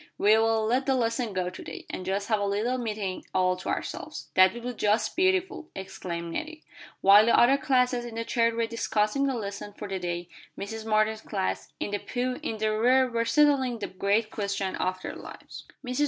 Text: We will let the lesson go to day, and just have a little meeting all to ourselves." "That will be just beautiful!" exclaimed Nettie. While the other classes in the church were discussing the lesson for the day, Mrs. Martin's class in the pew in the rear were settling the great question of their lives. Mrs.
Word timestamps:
We 0.17 0.35
will 0.35 0.65
let 0.65 0.87
the 0.87 0.95
lesson 0.95 1.31
go 1.31 1.51
to 1.51 1.63
day, 1.63 1.85
and 1.87 2.07
just 2.07 2.27
have 2.29 2.39
a 2.39 2.45
little 2.47 2.79
meeting 2.79 3.23
all 3.35 3.55
to 3.57 3.69
ourselves." 3.69 4.29
"That 4.33 4.51
will 4.51 4.61
be 4.73 4.73
just 4.73 5.15
beautiful!" 5.15 5.69
exclaimed 5.75 6.33
Nettie. 6.33 6.63
While 7.01 7.27
the 7.27 7.39
other 7.39 7.55
classes 7.57 8.03
in 8.03 8.15
the 8.15 8.25
church 8.25 8.55
were 8.55 8.65
discussing 8.65 9.27
the 9.27 9.35
lesson 9.35 9.73
for 9.73 9.87
the 9.87 9.99
day, 9.99 10.27
Mrs. 10.57 10.87
Martin's 10.87 11.21
class 11.21 11.71
in 11.79 11.91
the 11.91 11.99
pew 11.99 12.39
in 12.41 12.57
the 12.57 12.75
rear 12.79 13.11
were 13.11 13.25
settling 13.25 13.77
the 13.77 13.85
great 13.89 14.31
question 14.31 14.75
of 14.77 14.99
their 15.03 15.15
lives. 15.15 15.65
Mrs. 15.85 15.99